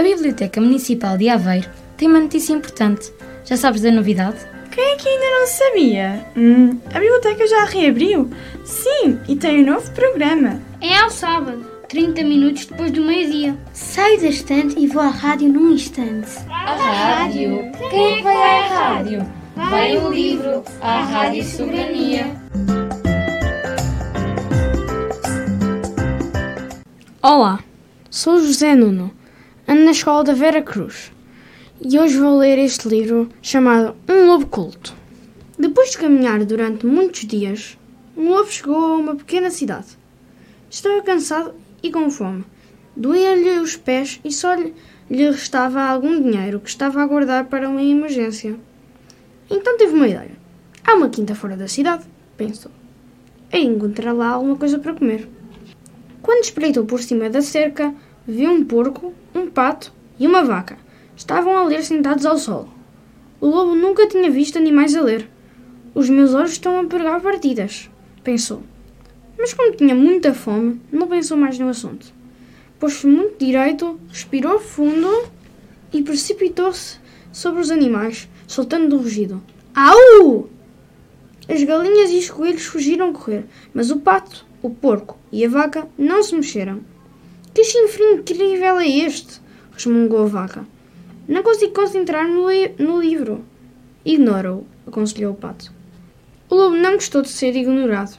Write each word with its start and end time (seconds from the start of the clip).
A 0.00 0.02
Biblioteca 0.02 0.62
Municipal 0.62 1.18
de 1.18 1.28
Aveiro 1.28 1.68
tem 1.98 2.08
uma 2.08 2.20
notícia 2.20 2.54
importante. 2.54 3.12
Já 3.44 3.54
sabes 3.54 3.82
da 3.82 3.90
novidade? 3.90 4.38
Quem 4.70 4.82
é 4.82 4.96
que 4.96 5.06
ainda 5.06 5.38
não 5.38 5.46
sabia? 5.46 6.26
Hum, 6.34 6.80
a 6.86 6.98
biblioteca 6.98 7.46
já 7.46 7.66
reabriu? 7.66 8.30
Sim, 8.64 9.18
e 9.28 9.36
tem 9.36 9.62
um 9.62 9.74
novo 9.74 9.90
programa. 9.90 10.58
É 10.80 10.96
ao 10.96 11.10
sábado, 11.10 11.66
30 11.86 12.24
minutos 12.24 12.64
depois 12.64 12.90
do 12.92 13.02
meio-dia. 13.02 13.54
Saio 13.74 14.18
da 14.22 14.28
estante 14.28 14.78
e 14.78 14.86
vou 14.86 15.02
à 15.02 15.08
rádio 15.08 15.52
num 15.52 15.70
instante. 15.70 16.30
A 16.48 16.76
rádio? 16.76 17.70
Quem 17.90 18.12
é 18.12 18.16
que 18.16 18.22
vai 18.22 18.58
à 18.58 18.68
rádio? 18.68 19.26
Vai 19.54 19.98
o 19.98 20.08
livro, 20.10 20.64
a 20.80 21.02
Rádio 21.02 21.44
Soberania. 21.44 22.26
Olá, 27.20 27.62
sou 28.08 28.40
José 28.40 28.74
Nuno, 28.74 29.19
ando 29.70 29.84
na 29.84 29.92
escola 29.92 30.24
da 30.24 30.32
Vera 30.32 30.60
Cruz 30.60 31.12
e 31.80 31.96
hoje 31.96 32.18
vou 32.18 32.38
ler 32.38 32.58
este 32.58 32.88
livro 32.88 33.28
chamado 33.40 33.94
Um 34.08 34.26
Lobo 34.26 34.46
Culto. 34.46 34.92
Depois 35.56 35.92
de 35.92 35.98
caminhar 35.98 36.44
durante 36.44 36.84
muitos 36.84 37.24
dias, 37.24 37.78
um 38.16 38.30
lobo 38.30 38.50
chegou 38.50 38.74
a 38.74 38.96
uma 38.96 39.14
pequena 39.14 39.48
cidade. 39.48 39.96
Estava 40.68 41.00
cansado 41.02 41.54
e 41.84 41.92
com 41.92 42.10
fome. 42.10 42.44
Doíam-lhe 42.96 43.60
os 43.60 43.76
pés 43.76 44.20
e 44.24 44.32
só 44.32 44.54
lhe 44.54 44.74
restava 45.08 45.82
algum 45.82 46.20
dinheiro 46.20 46.58
que 46.58 46.68
estava 46.68 47.00
a 47.00 47.06
guardar 47.06 47.44
para 47.44 47.68
uma 47.68 47.80
emergência. 47.80 48.56
Então 49.48 49.78
teve 49.78 49.94
uma 49.94 50.08
ideia. 50.08 50.32
Há 50.84 50.94
uma 50.94 51.10
quinta 51.10 51.36
fora 51.36 51.56
da 51.56 51.68
cidade, 51.68 52.02
pensou. 52.36 52.72
E 53.52 53.58
encontrar 53.58 54.14
lá 54.14 54.30
alguma 54.30 54.56
coisa 54.56 54.80
para 54.80 54.94
comer. 54.94 55.28
Quando 56.20 56.42
espreitou 56.42 56.84
por 56.84 57.00
cima 57.00 57.30
da 57.30 57.40
cerca, 57.40 57.94
viu 58.30 58.50
um 58.52 58.64
porco, 58.64 59.12
um 59.34 59.50
pato 59.50 59.92
e 60.18 60.26
uma 60.26 60.44
vaca. 60.44 60.78
Estavam 61.16 61.56
a 61.56 61.64
ler 61.64 61.82
sentados 61.82 62.24
ao 62.24 62.38
sol. 62.38 62.68
O 63.40 63.48
lobo 63.48 63.74
nunca 63.74 64.06
tinha 64.06 64.30
visto 64.30 64.56
animais 64.56 64.94
a 64.94 65.02
ler. 65.02 65.28
Os 65.94 66.08
meus 66.08 66.32
olhos 66.32 66.52
estão 66.52 66.78
a 66.78 66.84
pregar 66.84 67.20
partidas, 67.20 67.90
pensou. 68.22 68.62
Mas 69.36 69.52
como 69.52 69.74
tinha 69.74 69.94
muita 69.94 70.32
fome, 70.32 70.80
não 70.92 71.08
pensou 71.08 71.36
mais 71.36 71.58
no 71.58 71.68
assunto. 71.68 72.12
Pôs-se 72.78 73.06
muito 73.06 73.44
direito, 73.44 73.98
respirou 74.08 74.60
fundo 74.60 75.24
e 75.92 76.02
precipitou-se 76.02 76.98
sobre 77.32 77.60
os 77.60 77.70
animais, 77.70 78.28
soltando 78.46 78.96
um 78.96 79.00
rugido. 79.00 79.42
Au! 79.74 80.48
As 81.48 81.62
galinhas 81.64 82.10
e 82.10 82.18
os 82.18 82.30
coelhos 82.30 82.64
fugiram 82.64 83.10
a 83.10 83.12
correr, 83.12 83.44
mas 83.74 83.90
o 83.90 83.98
pato, 83.98 84.46
o 84.62 84.70
porco 84.70 85.18
e 85.32 85.44
a 85.44 85.48
vaca 85.48 85.88
não 85.98 86.22
se 86.22 86.34
mexeram. 86.34 86.80
Que 87.52 87.64
chifre 87.64 88.04
incrível 88.14 88.78
é 88.78 88.88
este? 88.88 89.40
resmungou 89.72 90.22
a 90.22 90.26
vaca. 90.26 90.66
Não 91.26 91.42
consigo 91.42 91.72
concentrar 91.72 92.28
no, 92.28 92.48
li 92.48 92.74
no 92.78 93.00
livro. 93.00 93.44
Ignora-o, 94.04 94.66
aconselhou 94.86 95.32
o 95.32 95.36
pato. 95.36 95.72
O 96.48 96.54
lobo 96.54 96.76
não 96.76 96.94
gostou 96.94 97.22
de 97.22 97.28
ser 97.28 97.56
ignorado. 97.56 98.18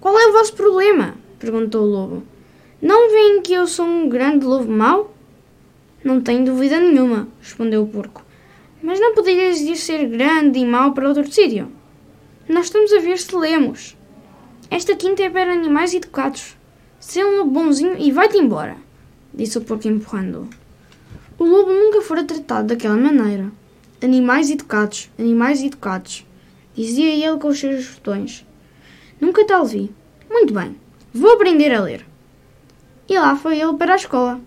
Qual 0.00 0.16
é 0.18 0.26
o 0.26 0.32
vosso 0.32 0.54
problema? 0.54 1.16
perguntou 1.38 1.82
o 1.82 1.90
lobo. 1.90 2.22
Não 2.80 3.10
veem 3.10 3.42
que 3.42 3.52
eu 3.54 3.66
sou 3.66 3.86
um 3.86 4.08
grande 4.08 4.46
lobo 4.46 4.70
mau? 4.70 5.12
Não 6.04 6.20
tenho 6.20 6.44
dúvida 6.44 6.78
nenhuma, 6.78 7.28
respondeu 7.40 7.82
o 7.82 7.88
porco. 7.88 8.24
Mas 8.80 9.00
não 9.00 9.14
poderias 9.14 9.60
ir 9.60 9.76
ser 9.76 10.06
grande 10.06 10.60
e 10.60 10.64
mau 10.64 10.92
para 10.92 11.08
outro 11.08 11.30
sítio? 11.32 11.72
Nós 12.48 12.66
estamos 12.66 12.92
a 12.92 13.00
ver 13.00 13.18
se 13.18 13.34
lemos. 13.34 13.96
Esta 14.70 14.94
quinta 14.94 15.24
é 15.24 15.30
para 15.30 15.52
animais 15.52 15.92
educados. 15.92 16.57
Sê 17.00 17.24
um 17.24 17.38
lobo 17.38 17.52
bonzinho 17.52 17.96
e 17.96 18.10
vai-te 18.10 18.36
embora, 18.36 18.76
disse 19.32 19.56
o 19.56 19.60
porco 19.60 19.86
empurrando-o. 19.86 20.48
O 21.38 21.48
lobo 21.48 21.72
nunca 21.72 22.02
fora 22.02 22.24
tratado 22.24 22.66
daquela 22.66 22.96
maneira. 22.96 23.52
Animais 24.02 24.50
educados, 24.50 25.08
animais 25.16 25.62
educados, 25.62 26.26
dizia 26.74 27.14
ele 27.14 27.38
com 27.38 27.48
os 27.48 27.60
seus 27.60 27.88
botões. 27.88 28.44
Nunca 29.20 29.46
tal 29.46 29.64
vi. 29.64 29.92
Muito 30.28 30.52
bem, 30.52 30.76
vou 31.14 31.34
aprender 31.34 31.72
a 31.72 31.82
ler. 31.82 32.04
E 33.08 33.16
lá 33.16 33.36
foi 33.36 33.60
ele 33.60 33.74
para 33.74 33.92
a 33.92 33.96
escola. 33.96 34.40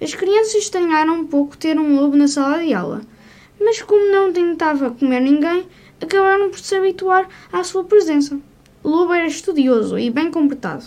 As 0.00 0.14
crianças 0.14 0.54
estranharam 0.54 1.14
um 1.14 1.26
pouco 1.26 1.56
ter 1.56 1.76
um 1.76 1.96
lobo 1.96 2.16
na 2.16 2.28
sala 2.28 2.64
de 2.64 2.72
aula, 2.72 3.00
mas 3.60 3.82
como 3.82 4.12
não 4.12 4.32
tentava 4.32 4.92
comer 4.92 5.20
ninguém, 5.20 5.66
acabaram 6.00 6.50
por 6.50 6.60
se 6.60 6.76
habituar 6.76 7.28
à 7.52 7.64
sua 7.64 7.82
presença. 7.82 8.38
O 8.82 8.88
lobo 8.88 9.12
era 9.12 9.26
estudioso 9.26 9.98
e 9.98 10.08
bem 10.08 10.30
comportado. 10.30 10.84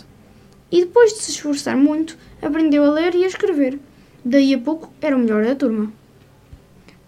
E 0.70 0.80
depois 0.84 1.12
de 1.12 1.20
se 1.20 1.30
esforçar 1.30 1.76
muito, 1.76 2.16
aprendeu 2.42 2.84
a 2.84 2.90
ler 2.90 3.14
e 3.14 3.24
a 3.24 3.26
escrever. 3.26 3.78
Daí 4.24 4.54
a 4.54 4.58
pouco 4.58 4.92
era 5.00 5.16
o 5.16 5.18
melhor 5.18 5.44
da 5.44 5.54
turma. 5.54 5.92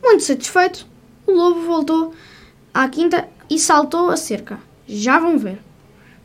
Muito 0.03 0.22
satisfeito, 0.22 0.87
o 1.26 1.32
lobo 1.32 1.60
voltou 1.60 2.15
à 2.72 2.88
quinta 2.88 3.28
e 3.49 3.59
saltou 3.59 4.10
a 4.10 4.16
cerca. 4.16 4.59
Já 4.88 5.19
vão 5.19 5.38
ver, 5.38 5.59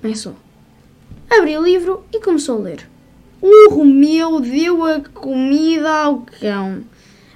pensou. 0.02 0.36
Abriu 1.30 1.60
o 1.60 1.64
livro 1.64 2.04
e 2.14 2.20
começou 2.20 2.58
a 2.58 2.62
ler. 2.62 2.90
O 3.42 3.70
Romeu 3.70 4.40
deu 4.40 4.86
a 4.86 5.02
comida 5.02 5.92
ao 5.92 6.26
cão. 6.40 6.84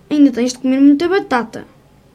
Ainda 0.09 0.32
tens 0.32 0.54
de 0.54 0.59
comer 0.59 0.80
muita 0.80 1.08
batata, 1.08 1.68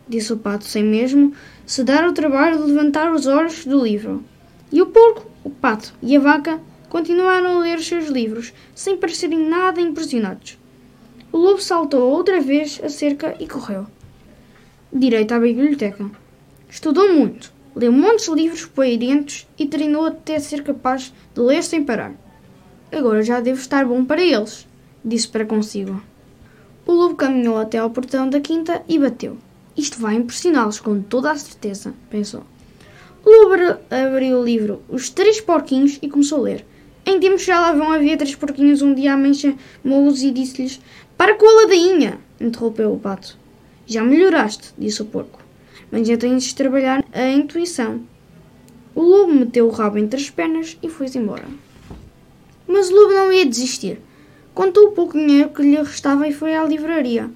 disse 0.08 0.32
o 0.32 0.36
pato 0.36 0.64
sem 0.64 0.82
mesmo 0.82 1.32
se 1.66 1.84
dar 1.84 2.04
ao 2.04 2.12
trabalho 2.12 2.58
de 2.58 2.72
levantar 2.72 3.12
os 3.12 3.26
olhos 3.26 3.64
do 3.64 3.84
livro. 3.84 4.24
E 4.72 4.82
o 4.82 4.86
porco, 4.86 5.30
o 5.44 5.50
pato 5.50 5.94
e 6.02 6.16
a 6.16 6.20
vaca 6.20 6.60
continuaram 6.94 7.56
a 7.56 7.58
ler 7.58 7.78
os 7.78 7.88
seus 7.88 8.06
livros, 8.06 8.52
sem 8.72 8.96
parecerem 8.96 9.48
nada 9.48 9.80
impressionados. 9.80 10.56
O 11.32 11.38
lobo 11.38 11.60
saltou 11.60 12.08
outra 12.08 12.40
vez 12.40 12.80
a 12.84 12.88
cerca 12.88 13.34
e 13.40 13.48
correu. 13.48 13.88
Direito 14.92 15.34
à 15.34 15.40
biblioteca. 15.40 16.08
Estudou 16.70 17.12
muito, 17.12 17.52
leu 17.74 17.90
montes 17.90 18.26
de 18.26 18.34
livros 18.36 18.64
poeirentos 18.66 19.44
e 19.58 19.66
treinou 19.66 20.06
até 20.06 20.38
ser 20.38 20.62
capaz 20.62 21.12
de 21.34 21.40
ler 21.40 21.64
sem 21.64 21.82
parar. 21.82 22.14
Agora 22.92 23.24
já 23.24 23.40
devo 23.40 23.58
estar 23.58 23.84
bom 23.84 24.04
para 24.04 24.22
eles, 24.22 24.64
disse 25.04 25.26
para 25.26 25.44
consigo. 25.44 26.00
O 26.86 26.92
lobo 26.92 27.16
caminhou 27.16 27.58
até 27.58 27.78
ao 27.78 27.90
portão 27.90 28.30
da 28.30 28.38
quinta 28.38 28.84
e 28.88 29.00
bateu. 29.00 29.36
Isto 29.76 29.98
vai 29.98 30.14
impressioná-los 30.14 30.78
com 30.78 31.02
toda 31.02 31.32
a 31.32 31.36
certeza, 31.36 31.92
pensou. 32.08 32.44
O 33.24 33.30
lobo 33.30 33.80
abriu 33.90 34.38
o 34.38 34.44
livro 34.44 34.80
Os 34.88 35.10
Três 35.10 35.40
Porquinhos 35.40 35.98
e 36.00 36.08
começou 36.08 36.38
a 36.38 36.42
ler. 36.42 36.64
Em 37.06 37.20
tempos 37.20 37.44
já 37.44 37.60
lá 37.60 37.72
vão 37.72 37.92
havia 37.92 38.16
três 38.16 38.34
porquinhos. 38.34 38.80
Um 38.80 38.94
dia 38.94 39.12
a 39.12 39.16
mãe 39.16 39.34
chamou-os 39.34 40.22
e 40.22 40.30
disse-lhes: 40.30 40.80
Para 41.16 41.34
com 41.34 41.46
a 41.46 41.62
ladainha! 41.62 42.18
interrompeu 42.40 42.92
o 42.92 42.98
pato. 42.98 43.36
Já 43.86 44.02
melhoraste, 44.02 44.72
disse 44.78 45.02
o 45.02 45.04
porco. 45.04 45.40
Mas 45.90 46.08
já 46.08 46.16
tens 46.16 46.44
de 46.44 46.54
trabalhar 46.54 47.04
a 47.12 47.28
intuição. 47.28 48.00
O 48.94 49.02
lobo 49.02 49.34
meteu 49.34 49.66
o 49.66 49.70
rabo 49.70 49.98
entre 49.98 50.18
as 50.18 50.30
pernas 50.30 50.78
e 50.82 50.88
foi-se 50.88 51.18
embora. 51.18 51.44
Mas 52.66 52.90
o 52.90 52.94
lobo 52.94 53.12
não 53.12 53.32
ia 53.32 53.44
desistir. 53.44 54.00
Contou 54.54 54.88
o 54.88 54.92
pouco 54.92 55.18
dinheiro 55.18 55.50
que 55.50 55.62
lhe 55.62 55.76
restava 55.76 56.26
e 56.26 56.32
foi 56.32 56.54
à 56.54 56.64
livraria, 56.64 57.30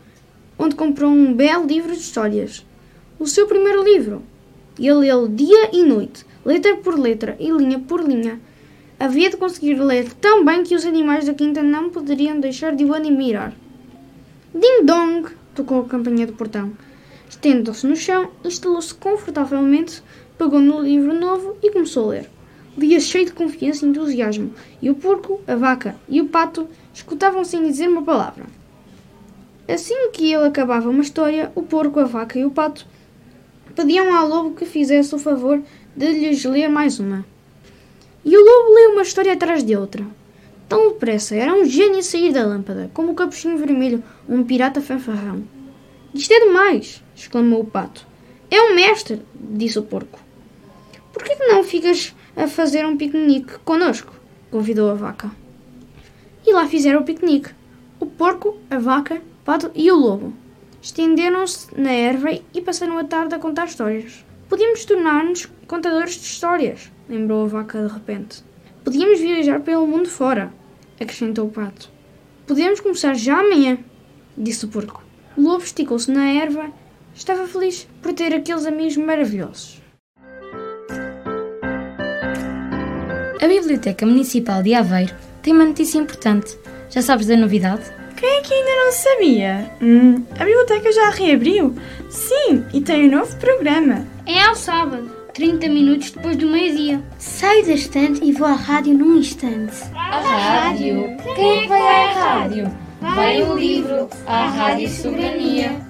onde 0.58 0.76
comprou 0.76 1.10
um 1.10 1.34
belo 1.34 1.66
livro 1.66 1.92
de 1.92 1.98
histórias. 2.00 2.64
O 3.18 3.26
seu 3.26 3.46
primeiro 3.46 3.82
livro. 3.82 4.22
Ele 4.78 4.94
leu 4.94 5.28
dia 5.28 5.70
e 5.72 5.82
noite, 5.82 6.24
letra 6.44 6.76
por 6.76 6.96
letra 6.98 7.36
e 7.40 7.50
linha 7.50 7.80
por 7.80 8.00
linha. 8.00 8.40
Havia 9.00 9.30
de 9.30 9.36
conseguir 9.36 9.74
ler 9.74 10.12
tão 10.14 10.44
bem 10.44 10.64
que 10.64 10.74
os 10.74 10.84
animais 10.84 11.24
da 11.24 11.32
quinta 11.32 11.62
não 11.62 11.88
poderiam 11.88 12.40
deixar 12.40 12.74
de 12.74 12.84
o 12.84 12.92
admirar. 12.92 13.52
Ding 14.52 14.84
dong! 14.84 15.28
tocou 15.54 15.82
a 15.82 15.84
campainha 15.84 16.26
do 16.26 16.32
portão. 16.32 16.72
Estendeu-se 17.30 17.86
no 17.86 17.94
chão, 17.94 18.28
instalou-se 18.44 18.92
confortavelmente, 18.92 20.02
pegou 20.36 20.58
no 20.58 20.80
livro 20.80 21.14
novo 21.14 21.56
e 21.62 21.70
começou 21.70 22.06
a 22.06 22.08
ler. 22.08 22.30
Lia 22.76 22.98
cheio 22.98 23.26
de 23.26 23.32
confiança 23.32 23.86
e 23.86 23.88
entusiasmo, 23.88 24.52
e 24.82 24.90
o 24.90 24.96
porco, 24.96 25.40
a 25.46 25.54
vaca 25.54 25.94
e 26.08 26.20
o 26.20 26.26
pato 26.26 26.68
escutavam 26.92 27.44
sem 27.44 27.62
dizer 27.62 27.88
uma 27.88 28.02
palavra. 28.02 28.46
Assim 29.68 30.10
que 30.10 30.32
ele 30.32 30.48
acabava 30.48 30.90
uma 30.90 31.02
história, 31.02 31.52
o 31.54 31.62
porco, 31.62 32.00
a 32.00 32.04
vaca 32.04 32.36
e 32.36 32.44
o 32.44 32.50
pato 32.50 32.84
pediam 33.76 34.12
ao 34.12 34.26
lobo 34.26 34.56
que 34.56 34.66
fizesse 34.66 35.14
o 35.14 35.18
favor 35.20 35.62
de 35.96 36.12
lhes 36.12 36.44
ler 36.44 36.68
mais 36.68 36.98
uma. 36.98 37.24
E 38.24 38.36
o 38.36 38.40
lobo 38.40 38.74
leu 38.74 38.90
uma 38.92 39.02
história 39.02 39.32
atrás 39.32 39.64
de 39.64 39.76
outra. 39.76 40.04
Tão 40.68 40.88
depressa, 40.88 41.34
era 41.34 41.54
um 41.54 41.64
gênio 41.64 42.02
sair 42.02 42.32
da 42.32 42.44
lâmpada, 42.44 42.90
como 42.92 43.12
o 43.12 43.14
capuchinho 43.14 43.56
vermelho, 43.56 44.02
um 44.28 44.42
pirata 44.42 44.80
fanfarrão. 44.80 45.44
Isto 46.14 46.32
é 46.32 46.40
demais! 46.40 47.02
exclamou 47.16 47.60
o 47.60 47.66
pato. 47.66 48.06
É 48.50 48.60
um 48.60 48.74
mestre, 48.74 49.22
disse 49.34 49.78
o 49.78 49.82
porco. 49.82 50.20
Por 51.12 51.22
que 51.22 51.34
não 51.36 51.64
ficas 51.64 52.14
a 52.36 52.46
fazer 52.46 52.84
um 52.84 52.96
piquenique 52.96 53.58
conosco? 53.64 54.12
convidou 54.50 54.90
a 54.90 54.94
vaca. 54.94 55.30
E 56.46 56.52
lá 56.52 56.66
fizeram 56.66 57.00
o 57.00 57.04
piquenique. 57.04 57.50
O 58.00 58.06
porco, 58.06 58.56
a 58.70 58.78
vaca, 58.78 59.16
o 59.16 59.44
pato 59.44 59.70
e 59.74 59.90
o 59.90 59.96
lobo. 59.96 60.32
Estenderam-se 60.80 61.68
na 61.78 61.92
erva 61.92 62.30
e 62.54 62.60
passaram 62.60 62.96
a 62.98 63.04
tarde 63.04 63.34
a 63.34 63.38
contar 63.38 63.66
histórias. 63.66 64.24
Podíamos 64.48 64.86
tornar-nos 64.86 65.46
contadores 65.66 66.14
de 66.14 66.22
histórias, 66.22 66.90
lembrou 67.06 67.44
a 67.44 67.48
vaca 67.48 67.86
de 67.86 67.92
repente. 67.92 68.42
Podíamos 68.82 69.20
viajar 69.20 69.60
pelo 69.60 69.86
mundo 69.86 70.08
fora, 70.08 70.50
acrescentou 70.98 71.48
o 71.48 71.50
pato. 71.50 71.90
Podemos 72.46 72.80
começar 72.80 73.12
já 73.14 73.40
amanhã. 73.40 73.76
disse 74.36 74.64
o 74.64 74.68
porco. 74.68 75.04
O 75.36 75.42
lobo 75.42 75.62
esticou-se 75.62 76.10
na 76.10 76.32
erva. 76.32 76.72
Estava 77.14 77.46
feliz 77.46 77.86
por 78.00 78.14
ter 78.14 78.32
aqueles 78.32 78.64
amigos 78.64 78.96
maravilhosos. 78.96 79.82
A 83.40 83.46
Biblioteca 83.46 84.06
Municipal 84.06 84.62
de 84.62 84.72
Aveiro 84.72 85.14
tem 85.42 85.52
uma 85.52 85.66
notícia 85.66 85.98
importante. 85.98 86.58
Já 86.88 87.02
sabes 87.02 87.26
da 87.26 87.36
novidade? 87.36 87.97
Quem 88.18 88.28
é 88.28 88.40
que 88.40 88.52
ainda 88.52 88.84
não 88.84 88.92
sabia? 88.92 89.70
Hum, 89.80 90.24
a 90.38 90.44
biblioteca 90.44 90.90
já 90.90 91.10
reabriu? 91.10 91.74
Sim, 92.10 92.64
e 92.74 92.80
tem 92.80 93.08
um 93.08 93.16
novo 93.16 93.36
programa. 93.36 94.04
É 94.26 94.40
ao 94.42 94.56
sábado, 94.56 95.08
30 95.34 95.68
minutos 95.68 96.10
depois 96.10 96.36
do 96.36 96.48
meio-dia. 96.48 97.00
Saio 97.16 97.64
da 97.64 97.72
estante 97.74 98.20
e 98.24 98.32
vou 98.32 98.48
à 98.48 98.54
rádio 98.54 98.94
num 98.94 99.16
instante. 99.16 99.84
A 99.94 100.18
rádio. 100.20 101.16
Quem 101.36 101.58
é 101.58 101.62
que 101.62 101.68
vai 101.68 101.80
à 101.80 102.12
rádio? 102.12 102.70
Vai 103.00 103.42
o 103.42 103.56
livro 103.56 104.08
à 104.26 104.48
Rádio 104.48 104.88
Soberania. 104.88 105.87